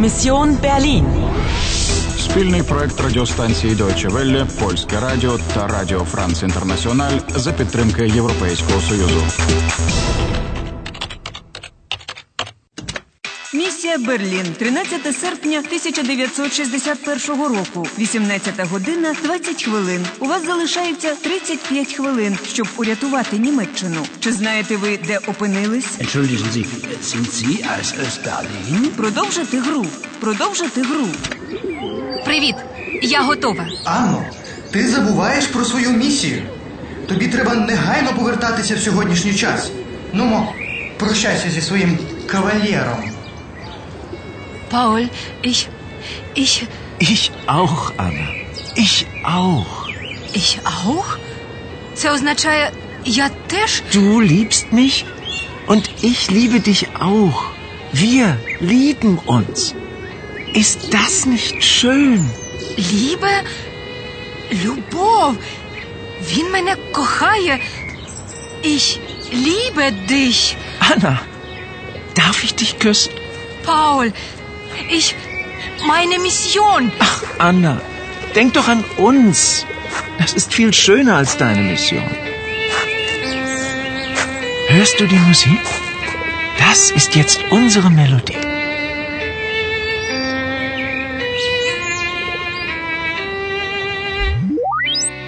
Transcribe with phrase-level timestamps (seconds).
[0.00, 1.04] Mission Берлін.
[2.18, 9.22] Спільний проект радіостанції Deutsche Welle, Польське Радіо та Радіо Франц Інтернаціональ за підтримки Європейського Союзу.
[13.60, 20.06] Місія Берлін, 13 серпня 1961 року, 18 година 20 хвилин.
[20.20, 24.06] У вас залишається 35 хвилин, щоб урятувати Німеччину.
[24.20, 25.86] Чи знаєте ви, де опинились?
[25.98, 26.66] Entschuldigen Sie,
[27.02, 28.86] sind Sie aus Öst-Berlin?
[28.96, 29.86] Продовжити гру.
[30.20, 31.06] Продовжити гру.
[32.24, 32.56] Привіт,
[33.02, 33.66] я готова.
[33.84, 34.24] Анно,
[34.70, 36.42] ти забуваєш про свою місію.
[37.08, 39.70] Тобі треба негайно повертатися в сьогоднішній час.
[40.12, 40.54] Нумо,
[40.98, 43.19] прощайся зі своїм кавалєром.
[44.69, 45.07] Пауль,
[45.43, 45.67] ich,
[46.35, 46.67] ich,
[46.99, 48.27] Ich auch, Anna.
[48.75, 49.87] Ich auch.
[50.33, 51.17] ich auch?
[51.95, 52.71] Це означає,
[53.05, 55.05] я теж Du liebst mich
[55.67, 57.39] und ich liebe dich auch.
[57.93, 59.73] Wir lieben uns.
[60.53, 62.29] Ist das nicht schön?
[62.77, 63.43] Лібе?
[64.51, 65.35] Любов.
[66.31, 67.59] Він мене кохає.
[68.63, 68.99] Ich
[69.33, 70.55] liebe dich.
[70.79, 71.19] Anna,
[72.15, 73.11] darf ich dich küssen?
[73.65, 74.11] Paul,
[74.88, 75.14] ich.
[75.86, 76.92] meine Mission.
[76.98, 77.80] Ach, Anna,
[78.34, 79.66] denk doch an uns.
[80.18, 82.04] Das ist viel schöner als deine Mission.
[84.68, 85.60] Hörst du die Musik?
[86.58, 88.36] Das ist jetzt unsere Melodie.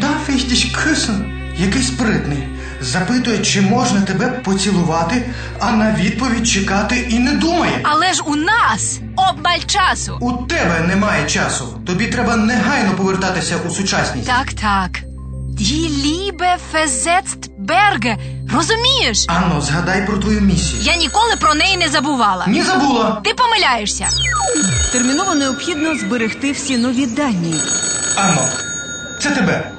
[0.00, 2.53] Darf ich dich küssen, Jekis Britney?
[2.84, 5.22] Запитує, чи можна тебе поцілувати,
[5.60, 7.80] а на відповідь чекати і не думає.
[7.82, 10.18] Але ж у нас обмаль часу.
[10.20, 11.78] У тебе немає часу.
[11.86, 14.26] Тобі треба негайно повертатися у сучасність.
[14.26, 14.90] Так, так.
[15.60, 18.16] Die Liebe versetzt Berge.
[18.54, 19.24] Розумієш?
[19.28, 20.82] Анно, згадай про твою місію.
[20.82, 22.46] Я ніколи про неї не забувала.
[22.46, 23.20] Ні забула.
[23.24, 24.08] Ти помиляєшся.
[24.92, 27.54] Терміново необхідно зберегти всі нові дані.
[28.16, 28.48] Анно,
[29.20, 29.70] це тебе.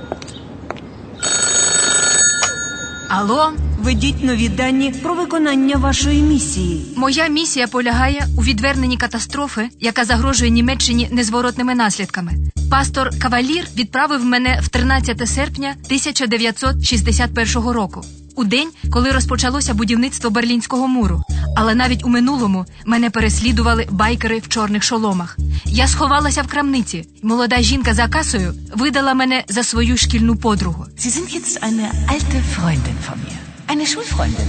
[3.10, 6.86] Алло, ведіть нові дані про виконання вашої місії.
[6.96, 12.32] моя місія полягає у відверненні катастрофи, яка загрожує Німеччині незворотними наслідками.
[12.72, 18.02] Пастор Кавалір відправив мене в 13 серпня 1961 року.
[18.36, 21.24] У день, коли розпочалося будівництво Берлінського муру.
[21.56, 25.38] Але навіть у минулому мене переслідували байкери в чорних шоломах.
[25.66, 27.08] Я сховалася в крамниці.
[27.24, 30.86] Молода жінка за касою видала мене за свою шкільну подругу.
[30.98, 33.38] Sie sind jetzt eine alte Freundin von mir.
[33.68, 34.48] Eine Schulfreundin.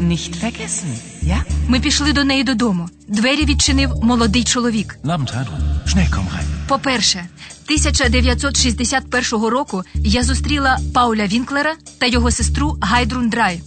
[0.00, 0.90] Nicht vergessen,
[1.22, 1.42] ja?
[1.68, 2.88] Ми пішли до неї додому.
[3.08, 4.98] Двері відчинив молодий чоловік.
[5.04, 6.44] Schnell, komm rein.
[6.68, 7.26] По-перше,
[7.64, 13.62] 1961 року я зустріла Пауля Вінклера та його сестру Гайдрун Драй.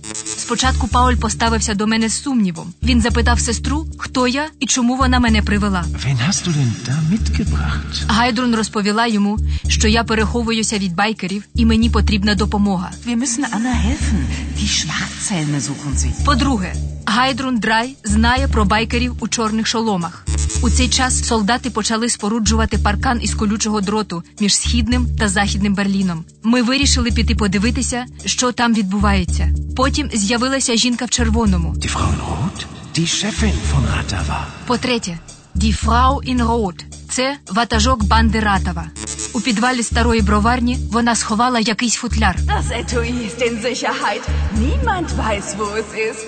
[0.51, 2.73] Спочатку Пауль поставився до мене з сумнівом.
[2.83, 5.83] Він запитав сестру, хто я і чому вона мене привела.
[5.83, 8.03] Wen hast du denn da mitgebracht?
[8.07, 12.91] Гайдрун розповіла йому, що я переховуюся від байкерів і мені потрібна допомога.
[13.07, 14.25] Wir müssen Anna helfen.
[14.57, 16.25] Die Schwarzhelme suchen sie.
[16.25, 16.73] По-друге,
[17.05, 20.25] Гайдрун Драй знає про байкерів у чорних шоломах.
[20.63, 26.25] У цей час солдати почали споруджувати паркан із колючого дроту між східним та західним Берліном.
[26.43, 29.53] Ми вирішили піти подивитися, що там відбувається.
[29.75, 31.73] Потім з'явилася жінка в червоному.
[31.73, 32.65] Die Frau in Rot?
[32.97, 34.43] Die Chefin von Ratava.
[34.65, 35.19] По-третє,
[35.55, 38.85] Die Frau in Rot– це ватажок банди Ратова.
[39.33, 42.35] У підвалі старої броварні вона сховала якийсь футляр.
[42.37, 44.23] Das Etui ist in Sicherheit.
[44.57, 46.27] Niemand weiß, wo es ist.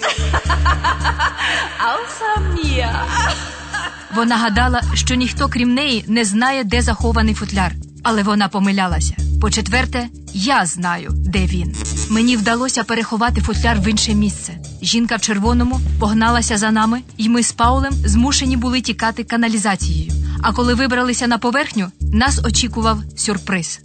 [1.93, 2.93] Außer mir.
[4.16, 7.74] Вона гадала, що ніхто крім неї не знає, де захований футляр.
[8.03, 9.16] Але вона помилялася.
[9.41, 11.75] По-четверте, я знаю, де він.
[12.09, 14.53] Мені вдалося переховати футляр в інше місце.
[14.81, 20.12] Жінка в червоному погналася за нами, і ми з Паулем змушені були тікати каналізацією.
[20.41, 23.79] А коли вибралися на поверхню, нас очікував сюрприз.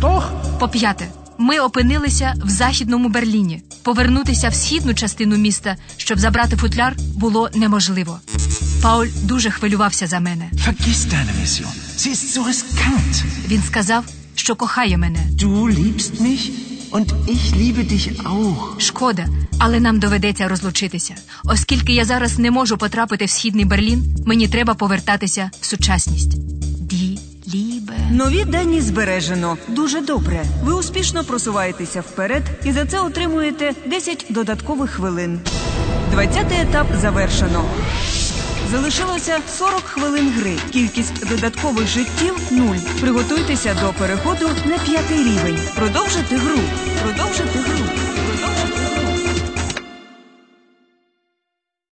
[0.00, 0.22] Doch.
[0.58, 1.06] По-п'яте,
[1.38, 3.62] ми опинилися в західному Берліні.
[3.82, 8.20] Повернутися в східну частину міста, щоб забрати футляр, було неможливо.
[8.82, 10.50] Пауль дуже хвилювався за мене.
[13.48, 14.04] Він сказав,
[14.34, 15.18] що кохає мене.
[15.18, 15.48] Du
[15.78, 16.50] liebst mich
[16.90, 18.80] und ich liebe dich auch.
[18.80, 19.26] Шкода,
[19.58, 21.14] але нам доведеться розлучитися.
[21.44, 26.32] Оскільки я зараз не можу потрапити в східний Берлін, мені треба повертатися в сучасність.
[27.54, 27.94] Лібе.
[28.10, 29.58] Нові дані збережено.
[29.68, 30.44] Дуже добре.
[30.62, 35.40] Ви успішно просуваєтеся вперед і за це отримуєте 10 додаткових хвилин.
[36.14, 37.64] 20-й етап завершено.
[38.70, 40.56] Залишилося 40 хвилин гри.
[40.70, 42.76] Кількість додаткових життів нуль.
[43.00, 45.58] Приготуйтеся до переходу на п'ятий рівень.
[45.76, 46.58] Продовжити гру.
[47.02, 47.84] Продовжити гру.
[48.26, 48.77] Продовжити.